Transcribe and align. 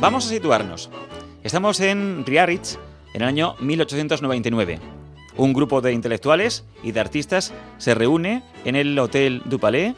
Vamos 0.00 0.26
a 0.26 0.28
situarnos. 0.28 0.90
Estamos 1.42 1.80
en 1.80 2.24
Biarritz 2.24 2.78
en 3.14 3.22
el 3.22 3.28
año 3.28 3.56
1899. 3.58 4.78
Un 5.36 5.52
grupo 5.52 5.80
de 5.80 5.92
intelectuales 5.92 6.64
y 6.84 6.92
de 6.92 7.00
artistas 7.00 7.52
se 7.78 7.96
reúne 7.96 8.44
en 8.64 8.76
el 8.76 8.96
Hotel 8.96 9.42
du 9.46 9.58
Palais, 9.58 9.96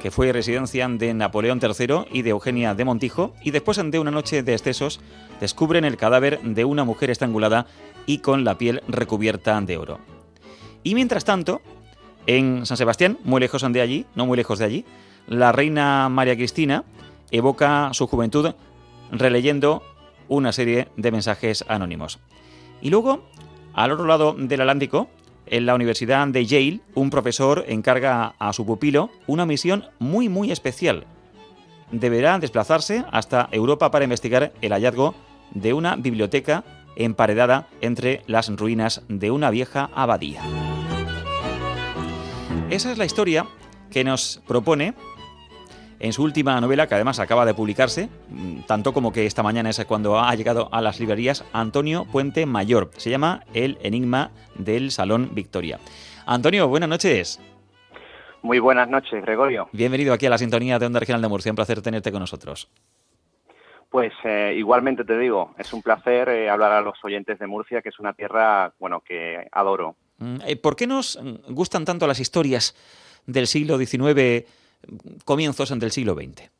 que 0.00 0.10
fue 0.10 0.32
residencia 0.32 0.88
de 0.88 1.12
Napoleón 1.12 1.60
III 1.62 2.06
y 2.10 2.22
de 2.22 2.30
Eugenia 2.30 2.74
de 2.74 2.86
Montijo, 2.86 3.34
y 3.42 3.50
después 3.50 3.78
de 3.84 3.98
una 3.98 4.10
noche 4.10 4.42
de 4.42 4.54
excesos 4.54 4.98
descubren 5.40 5.84
el 5.84 5.98
cadáver 5.98 6.40
de 6.40 6.64
una 6.64 6.84
mujer 6.84 7.10
estrangulada 7.10 7.66
y 8.06 8.20
con 8.20 8.44
la 8.44 8.56
piel 8.56 8.82
recubierta 8.88 9.60
de 9.60 9.76
oro. 9.76 9.98
Y 10.82 10.94
mientras 10.94 11.26
tanto, 11.26 11.60
en 12.26 12.64
San 12.64 12.78
Sebastián, 12.78 13.18
muy 13.24 13.40
lejos 13.40 13.62
de 13.70 13.80
allí, 13.82 14.06
no 14.14 14.24
muy 14.24 14.38
lejos 14.38 14.58
de 14.58 14.64
allí, 14.64 14.84
la 15.26 15.52
reina 15.52 16.08
María 16.08 16.34
Cristina 16.34 16.84
evoca 17.30 17.90
su 17.92 18.06
juventud 18.06 18.54
releyendo 19.10 19.82
una 20.28 20.52
serie 20.52 20.88
de 20.96 21.12
mensajes 21.12 21.64
anónimos. 21.68 22.18
Y 22.80 22.90
luego, 22.90 23.24
al 23.74 23.92
otro 23.92 24.06
lado 24.06 24.34
del 24.34 24.60
Atlántico, 24.60 25.08
en 25.46 25.66
la 25.66 25.74
Universidad 25.74 26.26
de 26.28 26.44
Yale, 26.44 26.80
un 26.94 27.10
profesor 27.10 27.64
encarga 27.68 28.34
a 28.38 28.52
su 28.52 28.66
pupilo 28.66 29.10
una 29.26 29.46
misión 29.46 29.86
muy 29.98 30.28
muy 30.28 30.52
especial. 30.52 31.06
Deberá 31.90 32.38
desplazarse 32.38 33.04
hasta 33.10 33.48
Europa 33.50 33.90
para 33.90 34.04
investigar 34.04 34.52
el 34.60 34.72
hallazgo 34.72 35.14
de 35.52 35.72
una 35.72 35.96
biblioteca 35.96 36.64
emparedada 36.96 37.68
entre 37.80 38.22
las 38.26 38.48
ruinas 38.50 39.02
de 39.08 39.30
una 39.30 39.50
vieja 39.50 39.88
abadía. 39.94 40.42
Esa 42.70 42.92
es 42.92 42.98
la 42.98 43.06
historia 43.06 43.46
que 43.90 44.04
nos 44.04 44.42
propone 44.46 44.94
en 46.00 46.12
su 46.12 46.22
última 46.22 46.60
novela, 46.60 46.86
que 46.86 46.94
además 46.94 47.18
acaba 47.18 47.44
de 47.44 47.54
publicarse, 47.54 48.08
mm, 48.28 48.60
tanto 48.66 48.92
como 48.92 49.12
que 49.12 49.26
esta 49.26 49.42
mañana 49.42 49.70
es 49.70 49.84
cuando 49.84 50.18
ha 50.18 50.34
llegado 50.34 50.68
a 50.72 50.80
las 50.80 51.00
librerías, 51.00 51.44
Antonio 51.52 52.04
Puente 52.04 52.46
Mayor. 52.46 52.90
Se 52.96 53.10
llama 53.10 53.44
El 53.54 53.78
Enigma 53.82 54.30
del 54.54 54.90
Salón 54.90 55.30
Victoria. 55.32 55.78
Antonio, 56.26 56.68
buenas 56.68 56.88
noches. 56.88 57.40
Muy 58.42 58.60
buenas 58.60 58.88
noches, 58.88 59.22
Gregorio. 59.22 59.68
Bienvenido 59.72 60.12
aquí 60.12 60.26
a 60.26 60.30
la 60.30 60.38
sintonía 60.38 60.78
de 60.78 60.86
Onda 60.86 61.00
Regional 61.00 61.22
de 61.22 61.28
Murcia. 61.28 61.50
Un 61.50 61.56
placer 61.56 61.82
tenerte 61.82 62.12
con 62.12 62.20
nosotros. 62.20 62.70
Pues 63.90 64.12
eh, 64.24 64.54
igualmente 64.56 65.04
te 65.04 65.18
digo, 65.18 65.54
es 65.58 65.72
un 65.72 65.82
placer 65.82 66.28
eh, 66.28 66.50
hablar 66.50 66.72
a 66.72 66.80
los 66.82 67.02
oyentes 67.02 67.38
de 67.38 67.46
Murcia, 67.46 67.80
que 67.80 67.88
es 67.88 67.98
una 67.98 68.12
tierra, 68.12 68.72
bueno, 68.78 69.00
que 69.00 69.48
adoro. 69.50 69.96
Mm, 70.18 70.36
eh, 70.46 70.56
¿Por 70.56 70.76
qué 70.76 70.86
nos 70.86 71.18
gustan 71.48 71.84
tanto 71.84 72.06
las 72.06 72.20
historias 72.20 72.76
del 73.26 73.46
siglo 73.46 73.78
XIX, 73.78 74.44
comienzos 75.24 75.76
del 75.78 75.90
siglo 75.90 76.14
XX? 76.14 76.50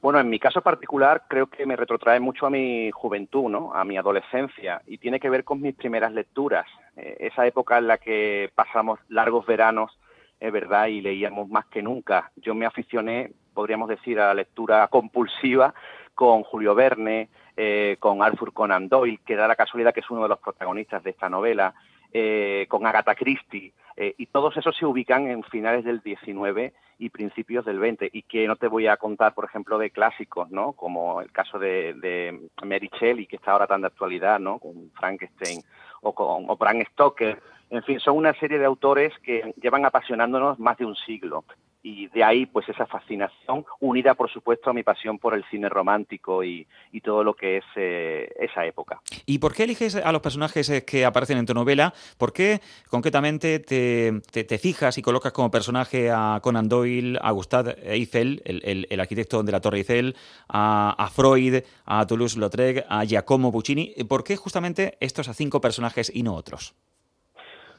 Bueno, 0.00 0.18
en 0.18 0.28
mi 0.28 0.40
caso 0.40 0.62
particular 0.62 1.24
creo 1.28 1.46
que 1.46 1.64
me 1.64 1.76
retrotrae 1.76 2.18
mucho 2.18 2.46
a 2.46 2.50
mi 2.50 2.90
juventud, 2.90 3.48
¿no? 3.48 3.72
A 3.72 3.84
mi 3.84 3.96
adolescencia 3.96 4.82
y 4.86 4.98
tiene 4.98 5.20
que 5.20 5.30
ver 5.30 5.44
con 5.44 5.60
mis 5.60 5.76
primeras 5.76 6.12
lecturas, 6.12 6.66
esa 6.96 7.46
época 7.46 7.78
en 7.78 7.86
la 7.86 7.98
que 7.98 8.50
pasamos 8.54 8.98
largos 9.08 9.46
veranos, 9.46 9.96
es 10.40 10.52
verdad, 10.52 10.88
y 10.88 11.00
leíamos 11.00 11.48
más 11.48 11.66
que 11.66 11.82
nunca. 11.82 12.32
Yo 12.36 12.52
me 12.52 12.66
aficioné 12.66 13.30
podríamos 13.52 13.88
decir, 13.88 14.18
a 14.18 14.28
la 14.28 14.34
lectura 14.34 14.86
compulsiva 14.88 15.74
con 16.14 16.42
Julio 16.42 16.74
Verne, 16.74 17.28
eh, 17.56 17.96
con 17.98 18.22
Arthur 18.22 18.52
Conan 18.52 18.88
Doyle, 18.88 19.20
que 19.24 19.36
da 19.36 19.48
la 19.48 19.56
casualidad 19.56 19.94
que 19.94 20.00
es 20.00 20.10
uno 20.10 20.22
de 20.22 20.28
los 20.28 20.38
protagonistas 20.38 21.02
de 21.02 21.10
esta 21.10 21.28
novela, 21.28 21.74
eh, 22.12 22.66
con 22.68 22.86
Agatha 22.86 23.14
Christie, 23.14 23.72
eh, 23.96 24.14
y 24.16 24.26
todos 24.26 24.56
esos 24.56 24.76
se 24.76 24.86
ubican 24.86 25.28
en 25.28 25.42
finales 25.42 25.84
del 25.84 26.00
19 26.00 26.72
y 26.98 27.10
principios 27.10 27.64
del 27.64 27.78
20, 27.78 28.10
y 28.12 28.22
que 28.22 28.46
no 28.46 28.56
te 28.56 28.68
voy 28.68 28.86
a 28.86 28.96
contar, 28.96 29.34
por 29.34 29.44
ejemplo, 29.44 29.78
de 29.78 29.90
clásicos, 29.90 30.50
¿no? 30.50 30.72
Como 30.72 31.20
el 31.20 31.30
caso 31.32 31.58
de, 31.58 31.94
de 31.94 32.48
Mary 32.64 32.90
Shelley, 32.98 33.26
que 33.26 33.36
está 33.36 33.52
ahora 33.52 33.66
tan 33.66 33.82
de 33.82 33.88
actualidad, 33.88 34.38
¿no? 34.38 34.58
Con 34.58 34.90
Frankenstein, 34.92 35.62
o 36.00 36.14
con 36.14 36.48
o 36.48 36.56
Bram 36.56 36.82
Stoker, 36.92 37.40
en 37.72 37.82
fin, 37.84 37.98
son 38.00 38.18
una 38.18 38.34
serie 38.34 38.58
de 38.58 38.66
autores 38.66 39.14
que 39.22 39.54
llevan 39.60 39.86
apasionándonos 39.86 40.58
más 40.58 40.76
de 40.76 40.84
un 40.84 40.94
siglo 40.94 41.42
y 41.82 42.06
de 42.08 42.22
ahí 42.22 42.46
pues 42.46 42.68
esa 42.68 42.86
fascinación 42.86 43.64
unida 43.80 44.14
por 44.14 44.30
supuesto 44.30 44.70
a 44.70 44.72
mi 44.72 44.82
pasión 44.82 45.18
por 45.18 45.34
el 45.34 45.44
cine 45.50 45.68
romántico 45.68 46.44
y, 46.44 46.66
todo 47.02 47.24
lo 47.24 47.34
que 47.34 47.56
es 47.56 47.64
eh, 47.74 48.32
esa 48.38 48.64
época. 48.64 49.00
¿Y 49.26 49.38
por 49.40 49.52
qué 49.52 49.64
eliges 49.64 49.96
a 49.96 50.12
los 50.12 50.20
personajes 50.20 50.70
eh, 50.70 50.84
que 50.84 51.04
aparecen 51.04 51.36
en 51.36 51.46
tu 51.46 51.52
novela? 51.52 51.92
¿Por 52.16 52.32
qué 52.32 52.60
concretamente 52.88 53.58
te, 53.58 54.20
te, 54.30 54.58
fijas 54.58 54.98
y 54.98 55.02
colocas 55.02 55.32
como 55.32 55.50
personaje 55.50 56.12
a 56.12 56.38
Conan 56.40 56.68
Doyle, 56.68 57.18
a 57.20 57.32
Gustave 57.32 57.74
Eiffel, 57.82 58.40
el, 58.44 58.86
el, 58.88 59.00
arquitecto 59.00 59.42
de 59.42 59.50
la 59.50 59.60
Torre 59.60 59.78
Eiffel, 59.78 60.14
a, 60.48 60.94
a 60.96 61.08
Freud, 61.08 61.64
a 61.86 62.06
Toulouse-Lautrec, 62.06 62.86
a 62.88 63.04
Giacomo 63.04 63.50
Puccini? 63.50 63.92
¿Por 64.08 64.22
qué 64.22 64.36
justamente 64.36 64.96
estos 65.00 65.28
a 65.28 65.34
cinco 65.34 65.60
personajes 65.60 66.12
y 66.14 66.22
no 66.22 66.36
otros? 66.36 66.76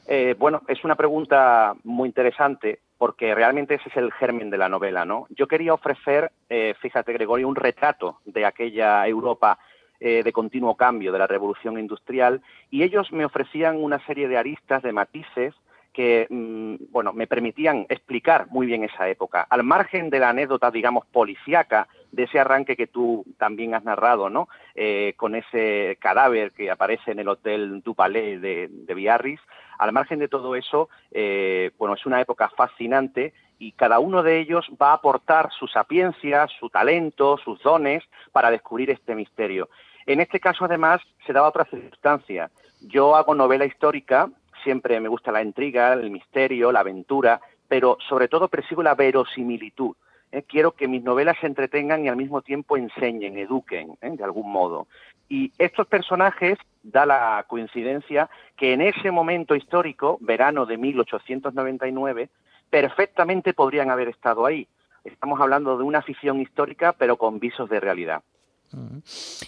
Eh, 0.06 0.34
bueno, 0.38 0.62
es 0.68 0.84
una 0.84 0.96
pregunta 0.96 1.74
muy 1.82 2.08
interesante 2.08 2.80
porque 2.98 3.34
realmente 3.34 3.74
ese 3.74 3.88
es 3.88 3.96
el 3.96 4.12
germen 4.12 4.50
de 4.50 4.58
la 4.58 4.68
novela, 4.68 5.04
¿no? 5.04 5.26
Yo 5.30 5.48
quería 5.48 5.74
ofrecer, 5.74 6.30
eh, 6.48 6.74
fíjate 6.80 7.12
Gregorio, 7.12 7.48
un 7.48 7.56
retrato 7.56 8.20
de 8.24 8.44
aquella 8.46 9.06
Europa 9.06 9.58
eh, 10.00 10.22
de 10.22 10.32
continuo 10.32 10.76
cambio, 10.76 11.12
de 11.12 11.18
la 11.18 11.26
revolución 11.26 11.78
industrial, 11.78 12.42
y 12.70 12.82
ellos 12.82 13.12
me 13.12 13.24
ofrecían 13.24 13.82
una 13.82 14.04
serie 14.06 14.28
de 14.28 14.36
aristas, 14.36 14.82
de 14.82 14.92
matices, 14.92 15.54
que 15.94 16.26
mm, 16.28 16.90
bueno 16.90 17.12
me 17.12 17.26
permitían 17.26 17.86
explicar 17.88 18.48
muy 18.50 18.66
bien 18.66 18.84
esa 18.84 19.08
época 19.08 19.46
al 19.48 19.62
margen 19.62 20.10
de 20.10 20.18
la 20.18 20.30
anécdota 20.30 20.70
digamos 20.70 21.06
policíaca 21.06 21.86
de 22.14 22.24
ese 22.24 22.38
arranque 22.38 22.76
que 22.76 22.86
tú 22.86 23.24
también 23.38 23.74
has 23.74 23.84
narrado 23.84 24.30
no 24.30 24.48
eh, 24.74 25.14
con 25.16 25.34
ese 25.34 25.96
cadáver 26.00 26.52
que 26.52 26.70
aparece 26.70 27.12
en 27.12 27.18
el 27.18 27.28
hotel 27.28 27.82
du 27.82 27.94
Palais 27.94 28.40
de, 28.40 28.68
de 28.68 29.38
al 29.78 29.92
margen 29.92 30.18
de 30.18 30.28
todo 30.28 30.56
eso 30.56 30.88
eh, 31.10 31.70
bueno 31.78 31.94
es 31.94 32.06
una 32.06 32.20
época 32.20 32.48
fascinante 32.50 33.32
y 33.58 33.72
cada 33.72 33.98
uno 33.98 34.22
de 34.22 34.40
ellos 34.40 34.66
va 34.80 34.90
a 34.90 34.94
aportar 34.94 35.50
su 35.52 35.66
sapiencia 35.66 36.46
su 36.58 36.70
talento 36.70 37.38
sus 37.38 37.62
dones 37.62 38.02
para 38.32 38.50
descubrir 38.50 38.90
este 38.90 39.14
misterio. 39.14 39.68
En 40.06 40.20
este 40.20 40.38
caso 40.38 40.64
además 40.64 41.00
se 41.26 41.32
da 41.32 41.46
otra 41.46 41.64
circunstancia. 41.64 42.50
Yo 42.82 43.16
hago 43.16 43.34
novela 43.34 43.64
histórica 43.64 44.28
siempre 44.64 44.98
me 44.98 45.08
gusta 45.08 45.30
la 45.30 45.42
intriga, 45.42 45.92
el 45.92 46.10
misterio, 46.10 46.72
la 46.72 46.80
aventura, 46.80 47.40
pero 47.68 47.98
sobre 48.08 48.26
todo 48.26 48.48
persigo 48.48 48.82
la 48.82 48.94
verosimilitud. 48.94 49.94
¿Eh? 50.34 50.44
Quiero 50.46 50.72
que 50.72 50.88
mis 50.88 51.02
novelas 51.02 51.36
se 51.40 51.46
entretengan 51.46 52.04
y 52.04 52.08
al 52.08 52.16
mismo 52.16 52.42
tiempo 52.42 52.76
enseñen, 52.76 53.38
eduquen, 53.38 53.96
¿eh? 54.02 54.10
de 54.10 54.24
algún 54.24 54.50
modo. 54.50 54.86
Y 55.28 55.52
estos 55.58 55.86
personajes, 55.86 56.58
da 56.82 57.06
la 57.06 57.44
coincidencia 57.48 58.28
que 58.56 58.74
en 58.74 58.82
ese 58.82 59.10
momento 59.10 59.54
histórico, 59.54 60.18
verano 60.20 60.66
de 60.66 60.76
1899, 60.76 62.28
perfectamente 62.68 63.54
podrían 63.54 63.90
haber 63.90 64.08
estado 64.08 64.44
ahí. 64.44 64.68
Estamos 65.04 65.40
hablando 65.40 65.76
de 65.78 65.84
una 65.84 66.02
ficción 66.02 66.40
histórica, 66.40 66.92
pero 66.92 67.16
con 67.16 67.38
visos 67.38 67.68
de 67.70 67.80
realidad. 67.80 68.22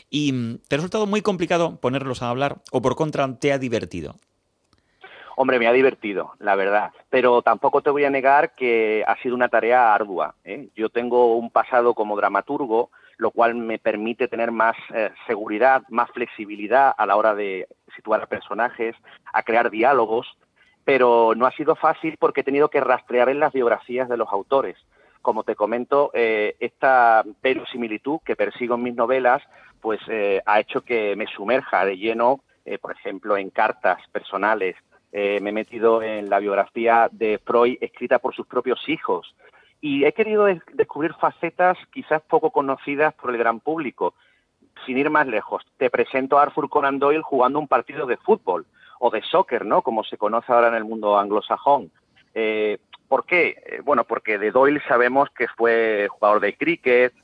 ¿Y 0.08 0.32
mm, 0.32 0.58
te 0.68 0.76
ha 0.76 0.78
resultado 0.78 1.06
muy 1.06 1.20
complicado 1.20 1.76
ponerlos 1.80 2.22
a 2.22 2.30
hablar 2.30 2.58
o 2.70 2.80
por 2.80 2.96
contra 2.96 3.38
te 3.38 3.52
ha 3.52 3.58
divertido? 3.58 4.16
Hombre, 5.38 5.58
me 5.58 5.66
ha 5.66 5.72
divertido, 5.72 6.32
la 6.38 6.54
verdad, 6.54 6.92
pero 7.10 7.42
tampoco 7.42 7.82
te 7.82 7.90
voy 7.90 8.06
a 8.06 8.10
negar 8.10 8.54
que 8.54 9.04
ha 9.06 9.16
sido 9.18 9.34
una 9.34 9.50
tarea 9.50 9.92
ardua. 9.94 10.34
¿eh? 10.44 10.68
Yo 10.74 10.88
tengo 10.88 11.36
un 11.36 11.50
pasado 11.50 11.92
como 11.92 12.16
dramaturgo, 12.16 12.88
lo 13.18 13.30
cual 13.32 13.54
me 13.54 13.78
permite 13.78 14.28
tener 14.28 14.50
más 14.50 14.76
eh, 14.94 15.10
seguridad, 15.26 15.82
más 15.90 16.10
flexibilidad 16.12 16.94
a 16.96 17.04
la 17.04 17.16
hora 17.16 17.34
de 17.34 17.68
situar 17.94 18.22
a 18.22 18.26
personajes, 18.26 18.96
a 19.30 19.42
crear 19.42 19.70
diálogos, 19.70 20.26
pero 20.84 21.34
no 21.36 21.44
ha 21.44 21.52
sido 21.52 21.76
fácil 21.76 22.16
porque 22.18 22.40
he 22.40 22.44
tenido 22.44 22.70
que 22.70 22.80
rastrear 22.80 23.28
en 23.28 23.40
las 23.40 23.52
biografías 23.52 24.08
de 24.08 24.16
los 24.16 24.32
autores. 24.32 24.78
Como 25.20 25.44
te 25.44 25.54
comento, 25.54 26.10
eh, 26.14 26.56
esta 26.60 27.22
verosimilitud 27.42 28.20
que 28.24 28.36
persigo 28.36 28.76
en 28.76 28.84
mis 28.84 28.94
novelas, 28.94 29.42
pues 29.82 30.00
ha 30.46 30.60
hecho 30.60 30.80
que 30.80 31.14
me 31.14 31.26
sumerja 31.26 31.84
de 31.84 31.98
lleno, 31.98 32.40
por 32.80 32.92
ejemplo, 32.92 33.36
en 33.36 33.50
cartas 33.50 33.98
personales 34.10 34.74
eh, 35.12 35.40
me 35.40 35.50
he 35.50 35.52
metido 35.52 36.02
en 36.02 36.28
la 36.28 36.38
biografía 36.38 37.08
de 37.10 37.38
Freud 37.38 37.78
escrita 37.80 38.18
por 38.18 38.34
sus 38.34 38.46
propios 38.46 38.88
hijos 38.88 39.34
y 39.80 40.04
he 40.04 40.12
querido 40.12 40.46
descubrir 40.72 41.14
facetas 41.14 41.78
quizás 41.92 42.22
poco 42.22 42.50
conocidas 42.50 43.14
por 43.14 43.30
el 43.30 43.38
gran 43.38 43.60
público. 43.60 44.14
Sin 44.84 44.98
ir 44.98 45.10
más 45.10 45.26
lejos, 45.26 45.62
te 45.78 45.90
presento 45.90 46.38
a 46.38 46.42
Arthur 46.42 46.68
Conan 46.68 46.98
Doyle 46.98 47.22
jugando 47.22 47.58
un 47.58 47.68
partido 47.68 48.06
de 48.06 48.16
fútbol 48.16 48.66
o 48.98 49.10
de 49.10 49.22
soccer, 49.22 49.64
¿no? 49.64 49.82
Como 49.82 50.04
se 50.04 50.18
conoce 50.18 50.52
ahora 50.52 50.68
en 50.68 50.74
el 50.74 50.84
mundo 50.84 51.18
anglosajón. 51.18 51.90
Eh, 52.34 52.78
¿Por 53.08 53.24
qué? 53.24 53.56
Eh, 53.64 53.80
bueno, 53.84 54.04
porque 54.04 54.38
de 54.38 54.50
Doyle 54.50 54.82
sabemos 54.88 55.30
que 55.30 55.48
fue 55.48 56.08
jugador 56.10 56.40
de 56.40 56.56
cricket, 56.56 57.14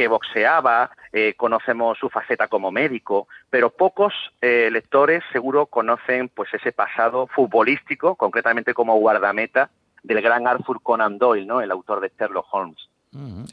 que 0.00 0.08
boxeaba, 0.08 0.90
eh, 1.12 1.34
conocemos 1.36 1.98
su 1.98 2.08
faceta 2.08 2.48
como 2.48 2.70
médico, 2.70 3.28
pero 3.50 3.68
pocos 3.68 4.14
eh, 4.40 4.70
lectores 4.72 5.22
seguro 5.30 5.66
conocen 5.66 6.30
pues 6.30 6.48
ese 6.54 6.72
pasado 6.72 7.26
futbolístico, 7.26 8.14
concretamente 8.14 8.72
como 8.72 8.96
guardameta 8.96 9.68
del 10.02 10.22
gran 10.22 10.46
Arthur 10.46 10.80
Conan 10.82 11.18
Doyle, 11.18 11.44
¿no? 11.46 11.60
el 11.60 11.70
autor 11.70 12.00
de 12.00 12.10
Sherlock 12.18 12.46
Holmes. 12.50 12.78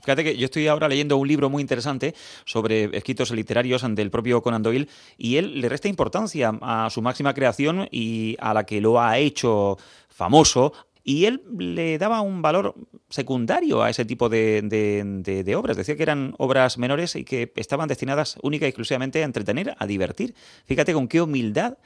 Fíjate 0.01 0.23
que 0.23 0.37
yo 0.37 0.45
estoy 0.45 0.67
ahora 0.67 0.87
leyendo 0.87 1.17
un 1.17 1.27
libro 1.27 1.49
muy 1.49 1.61
interesante 1.61 2.15
sobre 2.45 2.95
escritos 2.95 3.31
literarios 3.31 3.83
del 3.93 4.09
propio 4.09 4.41
Conan 4.41 4.63
Doyle 4.63 4.87
y 5.17 5.35
él 5.35 5.59
le 5.59 5.67
resta 5.67 5.89
importancia 5.89 6.53
a 6.61 6.89
su 6.89 7.01
máxima 7.01 7.33
creación 7.33 7.89
y 7.91 8.37
a 8.39 8.53
la 8.53 8.65
que 8.65 8.79
lo 8.79 9.01
ha 9.01 9.17
hecho 9.17 9.77
famoso. 10.07 10.71
Y 11.07 11.23
él 11.23 11.41
le 11.57 11.97
daba 11.97 12.19
un 12.19 12.41
valor 12.41 12.75
secundario 13.07 13.81
a 13.81 13.89
ese 13.89 14.03
tipo 14.03 14.27
de, 14.27 15.55
obras. 15.57 15.77
Decía 15.77 15.95
que 15.95 16.03
eran 16.03 16.33
obras 16.37 16.77
menores 16.77 17.15
y 17.15 17.23
que 17.23 17.53
estaban 17.55 17.87
destinadas 17.87 18.37
única 18.43 18.65
y 18.65 18.67
exclusivamente 18.67 19.21
a 19.21 19.25
entretener, 19.25 19.73
a 19.79 19.85
divertir. 19.87 20.33
Fíjate 20.65 20.93
con 20.93 21.07
qué 21.07 21.21
humildad 21.21 21.77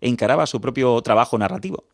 encaraba 0.00 0.46
su 0.46 0.62
propio 0.62 0.98
trabajo 1.02 1.36
narrativo. 1.36 1.84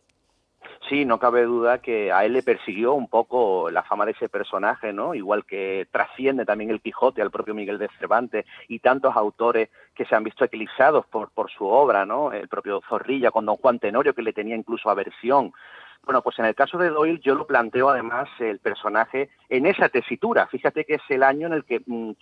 Sí, 0.88 1.04
no 1.04 1.18
cabe 1.18 1.42
duda 1.42 1.78
que 1.78 2.12
a 2.12 2.24
él 2.24 2.34
le 2.34 2.44
persiguió 2.44 2.94
un 2.94 3.08
poco 3.08 3.68
la 3.68 3.82
fama 3.82 4.06
de 4.06 4.12
ese 4.12 4.28
personaje, 4.28 4.92
¿no? 4.92 5.16
Igual 5.16 5.44
que 5.44 5.88
trasciende 5.90 6.44
también 6.44 6.70
el 6.70 6.80
Quijote 6.80 7.20
al 7.20 7.32
propio 7.32 7.56
Miguel 7.56 7.78
de 7.78 7.88
Cervantes 7.98 8.46
y 8.68 8.78
tantos 8.78 9.16
autores 9.16 9.70
que 9.96 10.04
se 10.04 10.14
han 10.14 10.22
visto 10.22 10.44
eclipsados 10.44 11.04
por, 11.06 11.30
por 11.30 11.50
su 11.50 11.66
obra, 11.66 12.06
¿no? 12.06 12.30
El 12.30 12.46
propio 12.46 12.80
Zorrilla 12.88 13.32
con 13.32 13.44
Don 13.44 13.56
Juan 13.56 13.80
Tenorio, 13.80 14.14
que 14.14 14.22
le 14.22 14.32
tenía 14.32 14.54
incluso 14.54 14.88
aversión. 14.88 15.52
Bueno, 16.04 16.22
pues 16.22 16.38
en 16.38 16.44
el 16.44 16.54
caso 16.54 16.78
de 16.78 16.90
Doyle 16.90 17.20
yo 17.20 17.34
lo 17.34 17.46
planteo 17.46 17.88
además 17.88 18.28
el 18.38 18.58
personaje 18.58 19.30
en 19.48 19.66
esa 19.66 19.88
tesitura. 19.88 20.46
Fíjate 20.46 20.84
que 20.84 20.94
es 20.94 21.02
el 21.08 21.22
año 21.22 21.46
en 21.48 21.52
el 21.52 21.64
que 21.64 21.82
mm, 21.84 22.12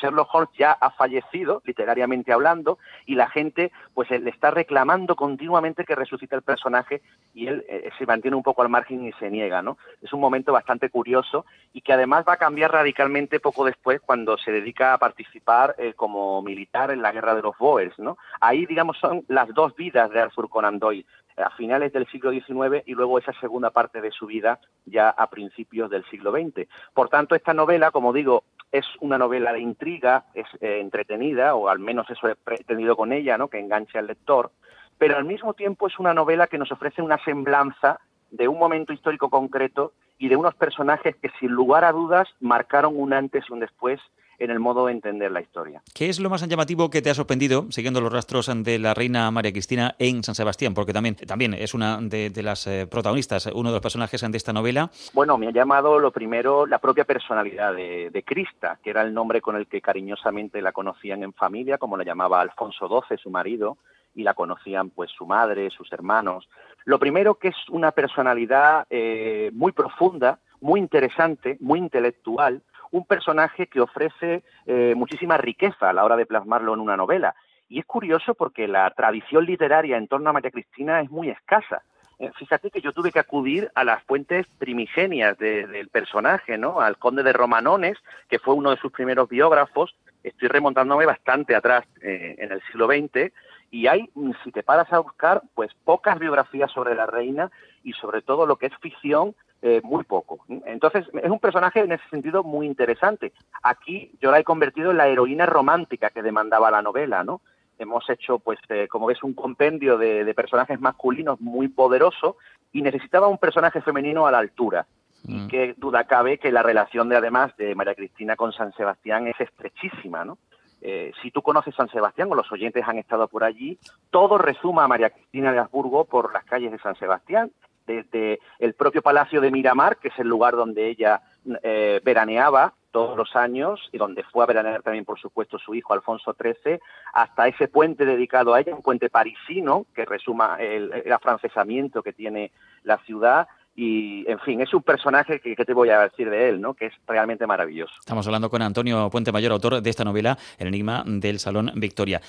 Sherlock 0.00 0.34
Holmes 0.34 0.50
ya 0.58 0.72
ha 0.72 0.90
fallecido, 0.90 1.62
literariamente 1.64 2.32
hablando, 2.32 2.78
y 3.04 3.14
la 3.14 3.28
gente 3.28 3.72
pues 3.94 4.10
le 4.10 4.30
está 4.30 4.50
reclamando 4.50 5.16
continuamente 5.16 5.84
que 5.84 5.94
resucite 5.94 6.34
el 6.34 6.42
personaje 6.42 7.02
y 7.34 7.46
él 7.46 7.64
eh, 7.68 7.90
se 7.98 8.06
mantiene 8.06 8.36
un 8.36 8.42
poco 8.42 8.62
al 8.62 8.68
margen 8.68 9.06
y 9.06 9.12
se 9.12 9.30
niega, 9.30 9.62
¿no? 9.62 9.78
Es 10.02 10.12
un 10.12 10.20
momento 10.20 10.52
bastante 10.52 10.88
curioso 10.90 11.44
y 11.72 11.82
que 11.82 11.92
además 11.92 12.24
va 12.28 12.34
a 12.34 12.38
cambiar 12.38 12.72
radicalmente 12.72 13.40
poco 13.40 13.64
después 13.64 14.00
cuando 14.00 14.38
se 14.38 14.52
dedica 14.52 14.94
a 14.94 14.98
participar 14.98 15.74
eh, 15.78 15.92
como 15.94 16.40
militar 16.42 16.90
en 16.90 17.02
la 17.02 17.12
guerra 17.12 17.34
de 17.34 17.42
los 17.42 17.56
Boers, 17.58 17.98
¿no? 17.98 18.16
Ahí, 18.40 18.66
digamos, 18.66 18.98
son 18.98 19.24
las 19.28 19.48
dos 19.54 19.74
vidas 19.76 20.10
de 20.10 20.20
Arthur 20.20 20.48
Conan 20.48 20.78
Doyle 20.78 21.06
a 21.36 21.50
finales 21.50 21.92
del 21.92 22.06
siglo 22.06 22.30
XIX 22.30 22.82
y 22.86 22.94
luego 22.94 23.18
esa 23.18 23.32
segunda 23.40 23.70
parte 23.70 24.00
de 24.00 24.10
su 24.10 24.26
vida 24.26 24.58
ya 24.84 25.10
a 25.10 25.28
principios 25.28 25.90
del 25.90 26.04
siglo 26.06 26.32
XX. 26.32 26.68
Por 26.94 27.08
tanto, 27.08 27.34
esta 27.34 27.54
novela, 27.54 27.90
como 27.90 28.12
digo, 28.12 28.44
es 28.72 28.86
una 29.00 29.18
novela 29.18 29.52
de 29.52 29.60
intriga, 29.60 30.24
es 30.34 30.46
eh, 30.60 30.80
entretenida, 30.80 31.54
o 31.54 31.68
al 31.68 31.78
menos 31.78 32.08
eso 32.10 32.28
he 32.28 32.34
pretendido 32.34 32.96
con 32.96 33.12
ella, 33.12 33.38
¿no? 33.38 33.48
que 33.48 33.58
enganche 33.58 33.98
al 33.98 34.06
lector, 34.06 34.50
pero 34.98 35.16
al 35.16 35.24
mismo 35.24 35.54
tiempo 35.54 35.86
es 35.86 35.98
una 35.98 36.14
novela 36.14 36.46
que 36.46 36.58
nos 36.58 36.72
ofrece 36.72 37.02
una 37.02 37.22
semblanza 37.24 38.00
de 38.30 38.48
un 38.48 38.58
momento 38.58 38.92
histórico 38.92 39.30
concreto 39.30 39.92
y 40.18 40.28
de 40.28 40.36
unos 40.36 40.54
personajes 40.54 41.16
que 41.16 41.30
sin 41.38 41.50
lugar 41.50 41.84
a 41.84 41.92
dudas 41.92 42.28
marcaron 42.40 42.94
un 42.96 43.12
antes 43.12 43.44
y 43.48 43.52
un 43.52 43.60
después 43.60 44.00
en 44.38 44.50
el 44.50 44.60
modo 44.60 44.86
de 44.86 44.92
entender 44.92 45.30
la 45.30 45.40
historia. 45.40 45.82
¿Qué 45.94 46.08
es 46.08 46.20
lo 46.20 46.30
más 46.30 46.46
llamativo 46.46 46.90
que 46.90 47.02
te 47.02 47.10
ha 47.10 47.14
sorprendido 47.14 47.66
siguiendo 47.70 48.00
los 48.00 48.12
rastros 48.12 48.50
de 48.54 48.78
la 48.78 48.94
reina 48.94 49.30
María 49.30 49.52
Cristina 49.52 49.94
en 49.98 50.22
San 50.22 50.34
Sebastián? 50.34 50.74
Porque 50.74 50.92
también, 50.92 51.16
también 51.16 51.54
es 51.54 51.74
una 51.74 51.98
de, 52.00 52.30
las 52.42 52.66
eh, 52.66 52.86
protagonistas, 52.86 53.46
uno 53.46 53.70
de 53.70 53.74
los 53.74 53.82
personajes 53.82 54.20
de 54.20 54.36
esta 54.36 54.52
novela. 54.52 54.90
Bueno, 55.12 55.38
me 55.38 55.48
ha 55.48 55.52
llamado 55.52 55.98
lo 55.98 56.10
primero 56.10 56.66
la 56.66 56.78
propia 56.78 57.04
personalidad 57.04 57.74
de, 57.74 58.10
de 58.10 58.22
Crista, 58.22 58.78
que 58.82 58.90
era 58.90 59.02
el 59.02 59.14
nombre 59.14 59.40
con 59.40 59.56
el 59.56 59.66
que 59.66 59.80
cariñosamente 59.80 60.60
la 60.60 60.72
conocían 60.72 61.22
en 61.22 61.32
familia, 61.32 61.78
como 61.78 61.96
la 61.96 62.04
llamaba 62.04 62.40
Alfonso 62.40 62.88
XII, 62.88 63.18
su 63.18 63.30
marido, 63.30 63.78
y 64.16 64.22
la 64.22 64.34
conocían 64.34 64.90
pues 64.90 65.10
su 65.10 65.26
madre, 65.26 65.70
sus 65.70 65.92
hermanos. 65.92 66.48
Lo 66.84 66.98
primero 66.98 67.34
que 67.34 67.48
es 67.48 67.56
una 67.68 67.92
personalidad 67.92 68.86
eh, 68.90 69.50
muy 69.52 69.72
profunda, 69.72 70.40
muy 70.60 70.80
interesante, 70.80 71.58
muy 71.60 71.78
intelectual, 71.78 72.62
un 72.90 73.04
personaje 73.04 73.66
que 73.66 73.80
ofrece 73.80 74.42
eh, 74.66 74.94
muchísima 74.96 75.36
riqueza 75.36 75.90
a 75.90 75.92
la 75.92 76.04
hora 76.04 76.16
de 76.16 76.26
plasmarlo 76.26 76.74
en 76.74 76.80
una 76.80 76.96
novela. 76.96 77.34
Y 77.68 77.80
es 77.80 77.86
curioso 77.86 78.34
porque 78.34 78.68
la 78.68 78.88
tradición 78.90 79.44
literaria 79.44 79.96
en 79.96 80.08
torno 80.08 80.30
a 80.30 80.32
María 80.32 80.50
Cristina 80.50 81.00
es 81.00 81.10
muy 81.10 81.30
escasa. 81.30 81.82
Eh, 82.18 82.30
fíjate 82.38 82.70
que 82.70 82.80
yo 82.80 82.92
tuve 82.92 83.12
que 83.12 83.18
acudir 83.18 83.70
a 83.74 83.84
las 83.84 84.02
fuentes 84.04 84.46
primigenias 84.58 85.36
del 85.36 85.88
personaje, 85.88 86.56
¿no? 86.56 86.80
Al 86.80 86.96
conde 86.96 87.22
de 87.22 87.32
Romanones, 87.32 87.98
que 88.28 88.38
fue 88.38 88.54
uno 88.54 88.70
de 88.70 88.78
sus 88.78 88.92
primeros 88.92 89.28
biógrafos. 89.28 89.94
Estoy 90.22 90.48
remontándome 90.48 91.04
bastante 91.04 91.54
atrás 91.54 91.84
eh, 92.00 92.36
en 92.38 92.52
el 92.52 92.62
siglo 92.62 92.86
XX 92.86 93.32
y 93.70 93.88
hay, 93.88 94.08
si 94.44 94.52
te 94.52 94.62
paras 94.62 94.92
a 94.92 95.00
buscar, 95.00 95.42
pues 95.54 95.70
pocas 95.84 96.18
biografías 96.18 96.70
sobre 96.70 96.94
la 96.94 97.06
reina 97.06 97.50
y 97.82 97.92
sobre 97.92 98.22
todo 98.22 98.46
lo 98.46 98.56
que 98.56 98.66
es 98.66 98.76
ficción 98.80 99.34
eh, 99.68 99.80
muy 99.82 100.04
poco. 100.04 100.44
Entonces, 100.64 101.06
es 101.12 101.28
un 101.28 101.40
personaje 101.40 101.80
en 101.80 101.90
ese 101.90 102.08
sentido 102.08 102.44
muy 102.44 102.66
interesante. 102.66 103.32
Aquí 103.64 104.12
yo 104.20 104.30
la 104.30 104.38
he 104.38 104.44
convertido 104.44 104.92
en 104.92 104.96
la 104.96 105.08
heroína 105.08 105.44
romántica 105.44 106.10
que 106.10 106.22
demandaba 106.22 106.70
la 106.70 106.82
novela, 106.82 107.24
¿no? 107.24 107.40
Hemos 107.76 108.08
hecho, 108.08 108.38
pues, 108.38 108.60
eh, 108.68 108.86
como 108.86 109.06
ves, 109.06 109.24
un 109.24 109.34
compendio 109.34 109.98
de, 109.98 110.32
personajes 110.34 110.80
masculinos 110.80 111.40
muy 111.40 111.66
poderoso 111.66 112.36
y 112.72 112.80
necesitaba 112.80 113.26
un 113.26 113.38
personaje 113.38 113.80
femenino 113.80 114.28
a 114.28 114.30
la 114.30 114.38
altura. 114.38 114.86
Y 115.24 115.34
mm. 115.34 115.48
qué 115.48 115.74
duda 115.76 116.04
cabe 116.04 116.38
que 116.38 116.52
la 116.52 116.62
relación 116.62 117.08
de, 117.08 117.16
además, 117.16 117.56
de 117.56 117.74
María 117.74 117.96
Cristina 117.96 118.36
con 118.36 118.52
San 118.52 118.72
Sebastián 118.74 119.26
es 119.26 119.40
estrechísima, 119.40 120.24
¿no? 120.24 120.38
Eh, 120.80 121.10
si 121.22 121.32
tú 121.32 121.42
conoces 121.42 121.74
San 121.74 121.88
Sebastián 121.88 122.30
o 122.30 122.36
los 122.36 122.52
oyentes 122.52 122.84
han 122.86 122.98
estado 122.98 123.26
por 123.26 123.42
allí, 123.42 123.80
todo 124.10 124.38
resuma 124.38 124.84
a 124.84 124.88
María 124.88 125.10
Cristina 125.10 125.50
de 125.50 125.58
Habsburgo 125.58 126.04
por 126.04 126.32
las 126.32 126.44
calles 126.44 126.70
de 126.70 126.78
San 126.78 126.94
Sebastián 126.94 127.50
desde 127.86 128.40
el 128.58 128.74
propio 128.74 129.02
Palacio 129.02 129.40
de 129.40 129.50
Miramar, 129.50 129.98
que 129.98 130.08
es 130.08 130.18
el 130.18 130.28
lugar 130.28 130.56
donde 130.56 130.88
ella 130.88 131.22
eh, 131.62 132.00
veraneaba 132.04 132.74
todos 132.90 133.16
los 133.16 133.36
años 133.36 133.78
y 133.92 133.98
donde 133.98 134.22
fue 134.22 134.42
a 134.42 134.46
veranear 134.46 134.82
también, 134.82 135.04
por 135.04 135.20
supuesto, 135.20 135.58
su 135.58 135.74
hijo 135.74 135.92
Alfonso 135.92 136.34
XIII, 136.34 136.80
hasta 137.12 137.46
ese 137.46 137.68
puente 137.68 138.06
dedicado 138.06 138.54
a 138.54 138.60
ella, 138.60 138.74
un 138.74 138.80
puente 138.80 139.10
parisino 139.10 139.84
que 139.94 140.06
resuma 140.06 140.56
el, 140.58 141.12
afrancesamiento 141.12 142.02
que 142.02 142.14
tiene 142.14 142.52
la 142.84 142.96
ciudad 143.04 143.48
y 143.74 144.24
en 144.30 144.38
fin, 144.38 144.62
es 144.62 144.72
un 144.72 144.82
personaje 144.82 145.40
que, 145.40 145.54
te 145.54 145.74
voy 145.74 145.90
a 145.90 146.00
decir 146.00 146.30
de 146.30 146.48
él, 146.48 146.58
¿no? 146.58 146.72
Que 146.72 146.86
es 146.86 146.94
realmente 147.06 147.46
maravilloso. 147.46 147.92
Estamos 148.00 148.26
hablando 148.26 148.48
con 148.48 148.62
Antonio 148.62 149.10
Puente 149.10 149.30
Mayor, 149.30 149.52
autor 149.52 149.82
de 149.82 149.90
esta 149.90 150.02
novela, 150.02 150.38
El 150.56 150.68
enigma 150.68 151.04
del 151.06 151.38
Salón 151.38 151.70
Victoria. 151.74 152.22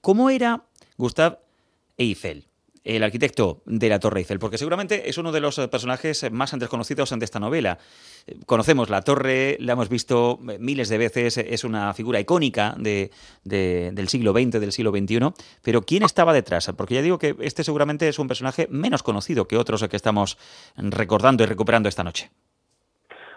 ¿Cómo 0.00 0.30
era 0.30 0.62
Gustave 0.96 1.36
Eiffel? 1.98 2.44
El 2.84 3.02
arquitecto 3.02 3.62
de 3.66 3.88
la 3.88 3.98
Torre 3.98 4.20
Eiffel, 4.20 4.38
porque 4.38 4.58
seguramente 4.58 5.08
es 5.08 5.18
uno 5.18 5.32
de 5.32 5.40
los 5.40 5.56
personajes 5.70 6.30
más 6.30 6.56
desconocidos 6.58 7.10
de 7.10 7.24
esta 7.24 7.40
novela. 7.40 7.78
Conocemos 8.46 8.90
la 8.90 9.02
torre, 9.02 9.56
la 9.60 9.72
hemos 9.72 9.88
visto 9.88 10.38
miles 10.58 10.88
de 10.88 10.98
veces, 10.98 11.38
es 11.38 11.64
una 11.64 11.92
figura 11.94 12.20
icónica 12.20 12.74
de, 12.78 13.10
del 13.42 14.08
siglo 14.08 14.32
XX, 14.32 14.60
del 14.60 14.72
siglo 14.72 14.90
XXI, 14.90 15.32
pero 15.62 15.82
¿quién 15.82 16.02
estaba 16.02 16.32
detrás? 16.32 16.70
Porque 16.76 16.94
ya 16.94 17.02
digo 17.02 17.18
que 17.18 17.36
este 17.40 17.64
seguramente 17.64 18.08
es 18.08 18.18
un 18.18 18.28
personaje 18.28 18.68
menos 18.70 19.02
conocido 19.02 19.48
que 19.48 19.56
otros 19.56 19.84
que 19.88 19.96
estamos 19.96 20.38
recordando 20.76 21.42
y 21.42 21.46
recuperando 21.46 21.88
esta 21.88 22.04
noche. 22.04 22.30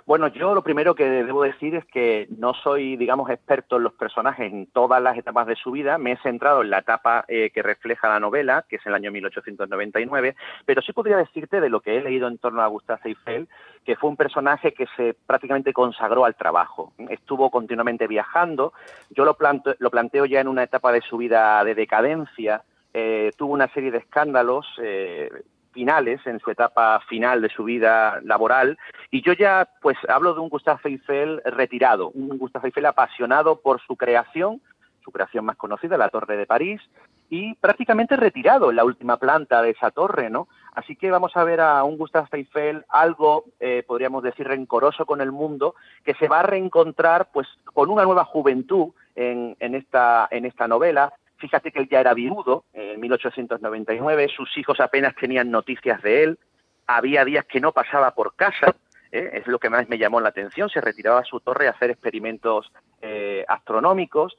Bueno, 0.08 0.30
yo 0.30 0.56
lo 0.56 0.64
primero 0.64 0.96
que 0.96 1.04
debo 1.04 1.44
decir 1.44 1.76
es 1.76 1.84
que 1.84 2.28
no 2.38 2.54
soy, 2.54 2.96
digamos, 2.96 3.30
experto 3.30 3.76
en 3.76 3.84
los 3.84 3.92
personajes 3.92 4.50
en 4.50 4.68
todas 4.68 5.02
las 5.02 5.18
etapas 5.18 5.46
de 5.48 5.58
su 5.58 5.72
vida. 5.72 5.98
Me 5.98 6.14
he 6.14 6.18
centrado 6.20 6.62
en 6.62 6.70
la 6.70 6.78
etapa 6.78 7.26
eh, 7.28 7.52
que 7.54 7.62
refleja 7.62 8.08
la 8.08 8.22
novela, 8.22 8.64
que 8.70 8.78
es 8.78 8.86
el 8.86 8.94
año 8.94 9.12
1899, 9.12 10.38
pero 10.66 10.82
sí 10.82 10.94
podría 10.94 11.18
decirte 11.18 11.60
de 11.60 11.70
lo 11.70 11.82
que 11.82 11.98
he 11.98 12.02
leído 12.02 12.30
en 12.30 12.38
torno 12.38 12.62
a 12.62 12.68
Gustave 12.68 13.02
Eiffel, 13.04 13.50
que 13.84 13.98
fue 13.98 14.10
un 14.10 14.16
personaje 14.16 14.74
que 14.74 14.86
se 14.96 15.14
prácticamente 15.14 15.74
consagró 15.74 16.24
al 16.24 16.36
trabajo. 16.36 16.94
Estuvo 17.10 17.52
continuamente 17.52 18.08
viajando. 18.08 18.72
Yo 19.10 19.26
lo, 19.26 19.36
lo 19.80 19.90
planteo 19.92 20.26
ya 20.26 20.40
en 20.40 20.48
una 20.48 20.64
etapa 20.64 20.94
de 20.94 21.02
su 21.02 21.18
vida 21.18 21.62
de 21.66 21.76
decadencia. 21.76 22.64
Eh, 22.94 23.32
tuvo 23.36 23.52
una 23.52 23.68
serie 23.74 23.92
de 23.92 23.98
escándalos. 23.98 24.68
Eh, 24.82 25.30
finales, 25.77 26.19
en 26.25 26.39
su 26.39 26.50
etapa 26.50 27.00
final 27.07 27.39
de 27.39 27.50
su 27.50 27.63
vida 27.63 28.19
laboral, 28.24 28.79
y 29.12 29.22
yo 29.22 29.34
ya 29.34 29.69
pues 29.79 29.96
hablo 30.10 30.34
de 30.34 30.39
un 30.39 30.50
Gustave 30.50 30.79
Eiffel 30.86 31.39
retirado, 31.46 32.10
un 32.15 32.36
Gustave 32.39 32.69
Eiffel 32.69 32.88
apasionado 32.88 33.62
por 33.62 33.79
su 33.86 33.96
creación, 33.96 34.60
su 35.05 35.12
creación 35.12 35.46
más 35.46 35.55
conocida, 35.55 35.96
la 35.96 36.10
Torre 36.10 36.36
de 36.36 36.48
París, 36.48 36.81
y 37.29 37.53
prácticamente 37.55 38.15
retirado 38.15 38.72
en 38.72 38.77
la 38.77 38.86
última 38.86 39.17
planta 39.17 39.62
de 39.62 39.69
esa 39.69 39.91
torre, 39.91 40.31
¿no? 40.31 40.48
Así 40.74 40.96
que 40.96 41.12
vamos 41.12 41.38
a 41.38 41.43
ver 41.43 41.62
a 41.62 41.84
un 41.84 41.98
Gustave 41.98 42.27
Eiffel 42.31 42.86
algo, 42.89 43.46
eh, 43.60 43.84
podríamos 43.86 44.24
decir, 44.24 44.48
rencoroso 44.48 45.05
con 45.05 45.22
el 45.22 45.31
mundo, 45.31 45.75
que 46.03 46.15
se 46.15 46.27
va 46.27 46.39
a 46.39 46.50
reencontrar 46.53 47.29
pues 47.31 47.48
con 47.65 47.91
una 47.91 48.03
nueva 48.03 48.25
juventud 48.25 48.93
en, 49.15 49.55
en, 49.60 49.75
esta, 49.75 50.27
en 50.31 50.46
esta 50.46 50.67
novela, 50.67 51.13
Fíjate 51.38 51.72
que 51.72 51.79
él 51.79 51.89
ya 51.89 52.00
era 52.00 52.13
viudo 52.13 52.65
en 52.74 53.00
1899, 53.00 54.27
sus 54.36 54.58
hijos 54.58 54.79
apenas 54.79 55.15
tenían 55.15 55.51
noticias 55.51 56.01
de 56.01 56.24
él, 56.24 56.39
había 56.88 57.25
días 57.25 57.46
que 57.46 57.60
no 57.60 57.72
pasaba 57.74 58.12
por 58.12 58.36
casa, 58.36 58.75
¿eh? 59.12 59.29
es 59.34 59.48
lo 59.48 59.60
que 59.60 59.70
más 59.70 59.88
me 59.88 59.98
llamó 59.98 60.20
la 60.20 60.29
atención, 60.29 60.70
se 60.70 60.82
retiraba 60.82 61.20
a 61.20 61.25
su 61.25 61.39
torre 61.39 61.67
a 61.67 61.72
hacer 61.72 61.91
experimentos 61.91 62.72
eh, 63.01 63.46
astronómicos 63.48 64.36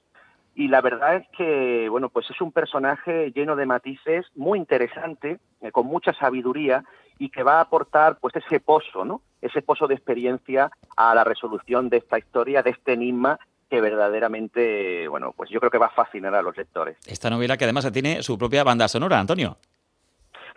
y 0.54 0.66
la 0.66 0.80
verdad 0.80 1.16
es 1.16 1.28
que, 1.36 1.88
bueno, 1.88 2.08
pues 2.08 2.28
es 2.30 2.40
un 2.40 2.50
personaje 2.50 3.30
lleno 3.32 3.54
de 3.54 3.64
matices, 3.64 4.26
muy 4.34 4.58
interesante, 4.58 5.38
eh, 5.60 5.70
con 5.70 5.86
mucha 5.86 6.12
sabiduría 6.14 6.82
y 7.16 7.30
que 7.30 7.44
va 7.44 7.58
a 7.58 7.60
aportar 7.60 8.18
pues 8.20 8.34
ese 8.34 8.58
pozo, 8.58 9.04
¿no? 9.04 9.22
Ese 9.40 9.62
pozo 9.62 9.86
de 9.86 9.94
experiencia 9.94 10.72
a 10.96 11.14
la 11.14 11.22
resolución 11.22 11.88
de 11.88 11.98
esta 11.98 12.18
historia, 12.18 12.64
de 12.64 12.70
este 12.70 12.94
enigma 12.94 13.38
que 13.68 13.80
verdaderamente, 13.80 15.08
bueno, 15.08 15.32
pues 15.36 15.50
yo 15.50 15.60
creo 15.60 15.70
que 15.70 15.78
va 15.78 15.86
a 15.86 15.90
fascinar 15.90 16.34
a 16.34 16.42
los 16.42 16.56
lectores. 16.56 16.96
Esta 17.06 17.30
novela 17.30 17.56
que 17.56 17.64
además 17.64 17.90
tiene 17.92 18.22
su 18.22 18.38
propia 18.38 18.64
banda 18.64 18.88
sonora, 18.88 19.18
Antonio. 19.18 19.56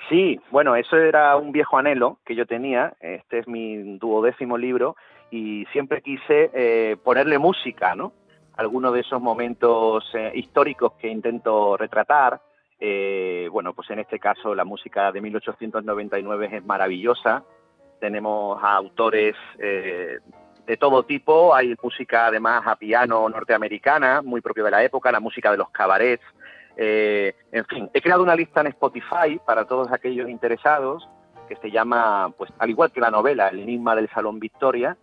Sí, 0.10 0.40
bueno, 0.52 0.76
eso 0.76 0.98
era 0.98 1.38
un 1.38 1.52
viejo 1.52 1.78
anhelo 1.78 2.20
que 2.26 2.36
yo 2.36 2.46
tenía. 2.46 2.94
Este 3.00 3.40
es 3.40 3.48
mi 3.48 3.98
duodécimo 3.98 4.58
libro 4.58 4.96
y 5.30 5.66
siempre 5.72 6.02
quise 6.02 6.52
eh, 6.54 6.98
ponerle 7.02 7.38
música, 7.38 7.96
¿no? 7.96 8.12
Algunos 8.58 8.94
de 8.94 9.00
esos 9.00 9.22
momentos 9.22 10.04
eh, 10.14 10.32
históricos 10.36 10.94
que 11.00 11.08
intento 11.08 11.78
retratar. 11.78 12.42
Eh, 12.78 13.48
bueno, 13.52 13.74
pues 13.74 13.90
en 13.92 14.00
este 14.00 14.20
caso 14.20 14.54
la 14.54 14.66
música 14.66 15.12
de 15.14 15.22
1899 15.22 16.50
es 16.58 16.66
maravillosa. 16.66 17.44
Tenemos 18.00 18.62
a 18.62 18.76
autores 18.76 19.36
de 20.72 20.78
todo 20.78 21.04
tipo. 21.04 21.54
Hay 21.54 21.76
música 21.84 22.28
además 22.28 22.64
a 22.66 22.78
piano 22.78 23.28
norteamericana, 23.28 24.22
muy 24.22 24.40
propio 24.40 24.64
de 24.64 24.72
la 24.72 24.82
época, 24.82 25.12
la 25.12 25.20
música 25.20 25.52
de 25.52 25.58
los 25.58 25.70
cabarets. 25.70 26.24
Eh, 26.78 27.36
en 27.52 27.66
fin, 27.66 27.90
he 27.94 28.02
creado 28.02 28.24
una 28.24 28.38
lista 28.38 28.62
en 28.62 28.68
Spotify 28.68 29.38
para 29.46 29.66
todos 29.66 29.92
aquellos 29.92 30.30
interesados 30.30 31.10
que 31.50 31.58
se 31.58 31.72
llama, 31.72 32.32
pues 32.38 32.50
al 32.58 32.70
igual 32.70 32.90
que 32.94 33.02
la 33.02 33.12
novela, 33.12 33.50
El 33.50 33.60
Enigma 33.60 33.98
del 33.98 34.10
Salón 34.12 34.40
Victoria, 34.40 34.96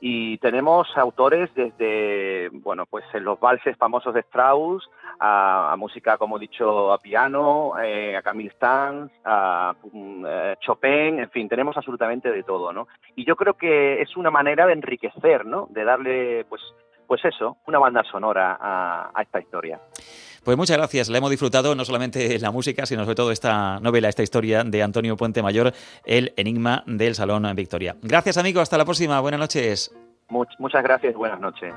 y 0.00 0.38
tenemos 0.38 0.88
autores 0.96 1.50
desde, 1.54 2.50
bueno, 2.52 2.86
pues 2.86 3.04
los 3.14 3.40
valses 3.40 3.76
famosos 3.76 4.14
de 4.14 4.20
Strauss, 4.20 4.88
a, 5.18 5.74
música, 5.76 6.16
como 6.16 6.36
he 6.36 6.40
dicho, 6.40 6.92
a 6.92 6.98
piano, 6.98 7.72
eh, 7.82 8.16
a 8.16 8.22
Camille 8.22 8.50
Stans, 8.50 9.10
a 9.24 9.74
mm, 9.92 10.24
eh, 10.26 10.56
Chopin, 10.60 11.18
en 11.18 11.30
fin, 11.30 11.48
tenemos 11.48 11.76
absolutamente 11.76 12.30
de 12.30 12.44
todo, 12.44 12.72
¿no? 12.72 12.86
Y 13.16 13.24
yo 13.24 13.34
creo 13.34 13.54
que 13.54 14.00
es 14.00 14.16
una 14.16 14.30
manera 14.30 14.66
de 14.66 14.74
enriquecer, 14.74 15.44
¿no? 15.44 15.66
De 15.70 15.84
darle, 15.84 16.44
pues, 16.48 16.62
pues 17.08 17.24
eso, 17.24 17.56
una 17.66 17.80
banda 17.80 18.04
sonora 18.04 18.56
a, 18.60 19.10
a 19.12 19.22
esta 19.22 19.40
historia. 19.40 19.80
Pues 20.44 20.56
muchas 20.56 20.76
gracias, 20.76 21.08
la 21.08 21.18
hemos 21.18 21.30
disfrutado 21.30 21.74
no 21.74 21.84
solamente 21.84 22.38
la 22.38 22.52
música, 22.52 22.86
sino 22.86 23.02
sobre 23.02 23.16
todo 23.16 23.32
esta 23.32 23.80
novela, 23.80 24.08
esta 24.08 24.22
historia 24.22 24.62
de 24.62 24.82
Antonio 24.82 25.16
Puente 25.16 25.42
Mayor, 25.42 25.72
El 26.04 26.32
Enigma 26.36 26.84
del 26.86 27.14
Salón 27.14 27.50
Victoria. 27.56 27.96
Gracias 28.02 28.36
amigo, 28.36 28.60
hasta 28.60 28.78
la 28.78 28.84
próxima, 28.84 29.20
buenas 29.20 29.40
noches. 29.40 29.90
muchas 30.28 30.82
gracias, 30.82 31.14
buenas 31.14 31.40
noches. 31.40 31.74